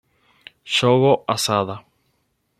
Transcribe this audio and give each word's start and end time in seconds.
Shogo 0.65 1.21
Asada 1.29 1.85